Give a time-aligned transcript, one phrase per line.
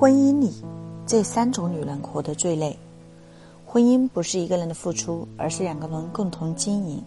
[0.00, 0.52] 婚姻里，
[1.08, 2.78] 这三种女人活得最累。
[3.66, 7.02] 婚姻不是一个人的付出，而是两个人共同经营。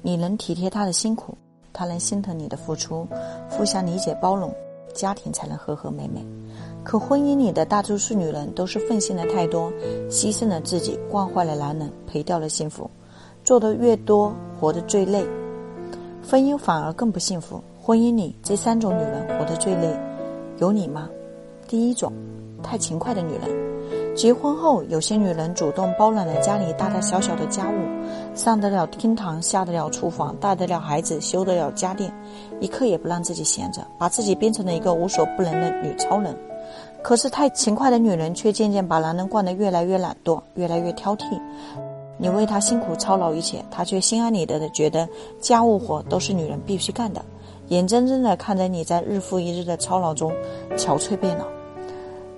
[0.00, 1.36] 你能体贴她的辛苦，
[1.70, 3.06] 她能心疼你的付出，
[3.50, 4.50] 互相理解包容，
[4.94, 6.24] 家庭才能和和美美。
[6.82, 9.70] 可婚姻里的大多数女人都是奉献的太多，
[10.08, 12.90] 牺牲了自己，惯坏了男人，赔掉了幸福。
[13.44, 15.22] 做的越多，活得最累，
[16.26, 17.62] 婚姻反而更不幸福。
[17.82, 19.94] 婚姻里这三种女人活得最累，
[20.56, 21.06] 有你吗？
[21.66, 22.12] 第一种，
[22.62, 32.12] 太勤快的女人，结婚后有些女人主动包揽了家里大大小小的家务，上得了厅堂，下得了厨房，带得了孩子，修得了家电，
[32.60, 36.34] 一刻也不让自己闲着，把自己变成了一个无所不能的女超人。
[37.02, 41.38] 可是太勤快的女人却渐渐把男人惯得越来越懒惰，越来越挑剔。
[42.24, 45.06] 你为他辛苦操劳一切，他却心安理得的觉得
[45.42, 47.22] 家务活都是女人必须干的。
[47.68, 50.32] 眼睁睁地看着你在日复一日的操劳中
[50.74, 51.44] 憔悴变老，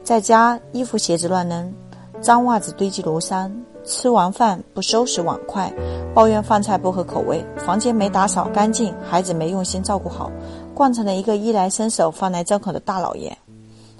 [0.03, 1.73] 在家衣服鞋子乱扔，
[2.21, 5.73] 脏袜子堆积如山，吃完饭不收拾碗筷，
[6.13, 10.33] 抱怨饭菜不合口味，房间没打扫干净，孩子没用心照顾好，
[10.75, 13.39] 惯成了一个衣来伸手饭来张口的大老爷。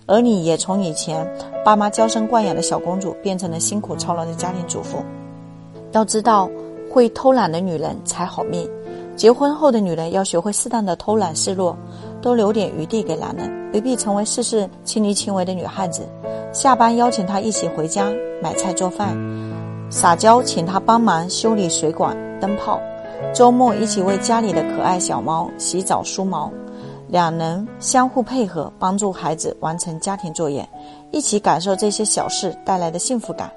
[0.07, 1.25] 而你也从以前
[1.65, 4.99] 爸妈娇生惯养的小公主，变成了辛苦操劳的家庭主妇。
[5.97, 6.47] 要知道，
[6.91, 8.69] 会偷懒的女人才好命。
[9.17, 11.75] 结婚后的女人要学会适当的偷懒示弱，
[12.21, 16.07] 多留点余地给男人，不必成为事事亲力亲为的女汉子。
[16.53, 19.17] 下班邀请他一起回家买菜做饭，
[19.89, 22.79] 撒娇请他帮忙修理水管灯泡，
[23.35, 26.53] 周末一起为家里的可爱小猫洗澡梳毛，
[27.09, 30.69] 两人相互配合，帮助孩子完成家庭作业，
[31.11, 33.51] 一起感受这些小事带来的幸福感。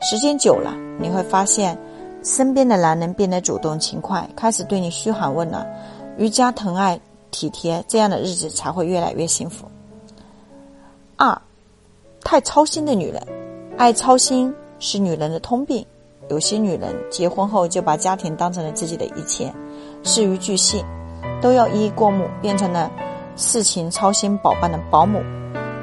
[0.00, 1.78] 时间久了，你会发现。
[2.24, 5.64] 身边的男人变得主动勤快，开始对你嘘寒问暖，
[6.18, 9.66] 愈加疼爱体贴，这样的日子才会越来越幸福。
[11.16, 11.40] 二，
[12.24, 13.24] 太操心的女人，
[13.76, 15.86] 爱操心是女人的通病。
[16.28, 19.50] 有些女人结婚后就把家庭当成了自己的一切，
[20.02, 20.84] 事无巨细
[21.40, 22.90] 都要一一过目，变成了
[23.36, 25.22] 事情操心宝宝的保姆。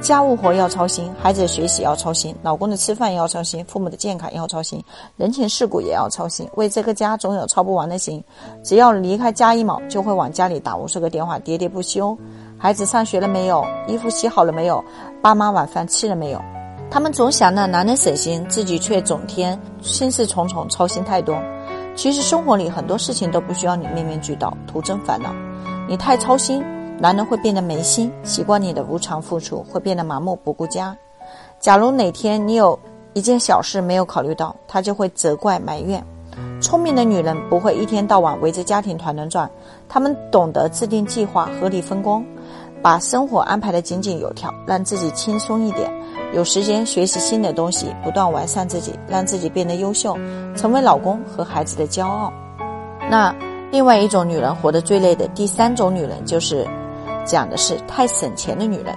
[0.06, 4.80] 家务活要操心，孩子的学习要操心，老公的吃饭要操心，父母的健康要操心，
[5.18, 6.48] 人情世故也要操心。
[6.54, 8.24] 为这个家总有操不完的心，
[8.64, 12.16] 只要离开家一毛，就会往家里打无数个电话，喋喋不休。
[12.56, 13.66] 孩子上学了没有？
[13.88, 14.84] 衣服洗好了没有？
[15.24, 16.40] 爸妈晚饭吃了没有？
[16.92, 21.36] 他们总想让男人省心，自己却整天心事重重，操心太多。
[21.96, 25.34] 其实生活里很多事情都不需要你面面俱到，徒增烦恼。
[25.90, 26.64] 你太操心。
[26.98, 30.96] 男人会变得没心，习惯你的无偿付出，会变得麻木不顾家。
[31.60, 32.78] 假如哪天你有
[33.14, 36.04] 一件小事没有考虑到，他就会责怪埋怨。
[36.62, 39.50] 聪明的女人不会一天到晚围着家庭团团转，
[39.88, 42.26] 她们懂得制定计划，合理分工，
[42.82, 45.92] 把生活安排得井井有条，让自己轻松一点，
[46.34, 50.18] 有时间学习新的东西，不断完善自己，让自己变得优秀，
[50.56, 52.32] 成为老公和孩子的骄傲。
[53.10, 53.34] 那
[53.72, 56.66] 另外一种女人活得最累的第三种女人就是。
[57.26, 58.96] 讲的是太省钱的女人，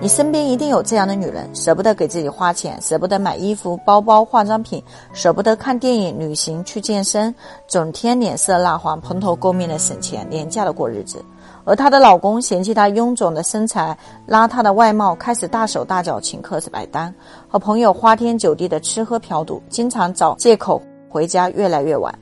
[0.00, 7.34] 你身边一定有这样的女人，舍不得给自己花钱，舍不得买衣服、包包、化妆品，舍不得看电影、旅行、去健身，
[7.66, 11.22] 整天脸色蜡黄、蓬头垢面的省钱、廉价的过日子。
[11.64, 13.96] 而她的老公嫌弃她臃肿的身材、
[14.26, 17.14] 邋遢的外貌，开始大手大脚请客买单，
[17.46, 20.80] 和朋友花天酒地的吃喝嫖赌，经常找借口
[21.10, 22.18] 回家越来越晚。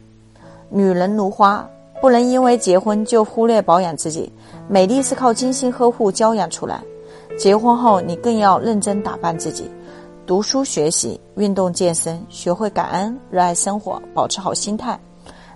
[0.69, 1.65] 女人如花。
[2.01, 4.31] 不能因为结婚就忽略保养自己，
[4.69, 6.81] 美丽是靠精心呵护娇养出来。
[7.39, 9.71] 结婚后，你更要认真打扮自己，
[10.27, 14.99] 读书学习、运动健身，学会感恩、热爱生活，保持好心态。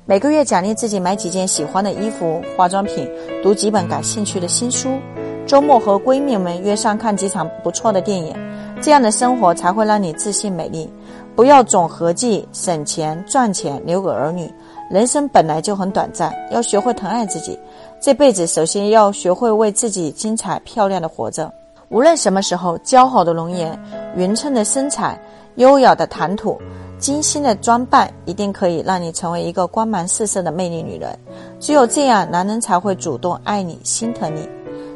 [0.06, 3.08] 每个月奖励自己买几件喜欢的衣服、化妆品，
[3.42, 4.98] 读几本感兴趣的新书。
[5.46, 8.34] 周末和闺蜜们约上看几场不错的电影，
[8.80, 10.90] 这样的生活才会让你自信美丽。
[11.34, 14.52] 不要总合计省钱赚钱留给儿女。
[14.90, 17.56] 人生本来就很短暂，要学会疼爱自己。
[18.00, 21.50] 这辈子首先要学会为自己精彩漂亮的活着。
[21.90, 23.78] 无论什么时候，姣好的容颜、
[24.16, 25.16] 匀称的身材、
[25.54, 26.60] 优雅的谈吐、
[26.98, 31.16] 精心的装扮，一定可以让你成为一个光芒四射的魅力女人。
[31.60, 34.48] 只有这样，男人才会主动爱你、心疼你。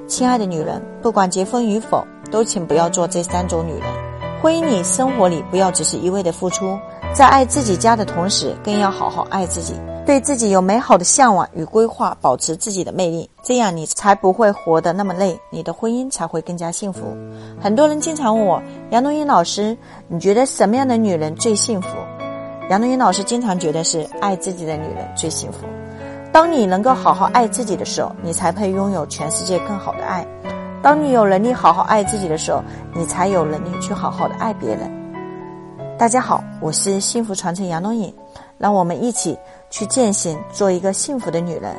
[0.09, 3.83] 亲爱的女人，不管结婚与否，都请不要做这三种女人。
[4.43, 6.77] 婚姻里、生活里，不要只是一味的付出。
[7.15, 9.73] 在爱自己家的同时，更要好好爱自己，
[10.05, 17.17] 对自己有美好的向往与规划，保持自己的魅力，这样你才不会活得那么累，你的婚姻才会更加幸福。
[17.63, 19.79] 很多人经常问我，杨东英老师，
[20.09, 21.89] 你觉得什么样的女人最幸福？
[22.69, 25.59] 杨东英老师经常觉得是爱自己的女人最幸福。
[26.33, 30.27] 当你能够好好爱自己的时候，你才配拥有全世界更好的爱。
[30.83, 32.61] 当你有能力好好爱自己的时候，
[32.93, 35.04] 你才有能力去好好的爱别人。
[35.97, 38.13] 大家好，我是幸福传承杨龙颖，
[38.59, 39.39] 让我们一起
[39.71, 41.73] 去践行做一个幸福的女人。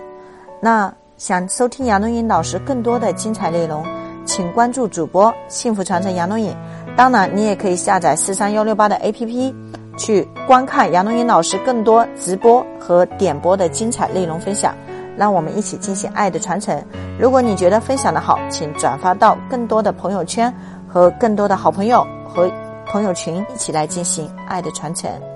[0.61, 3.85] 那想收听杨龙颖老师更多的精彩内容，
[4.25, 6.55] 请关注主播幸福传承杨龙颖。
[6.95, 9.53] 当然，你也可以下载四三幺六八的 APP，
[9.97, 14.73] 去观看杨龙颖老师更多直播和点播的精彩内容分享。
[15.17, 16.81] 让我们一起进行爱的传承。
[17.19, 20.53] 如果你觉得分享的好，请转发到更多的朋友圈
[20.87, 22.51] 和更多的好朋友和
[22.85, 25.34] 朋友群，一起来进行爱的传承。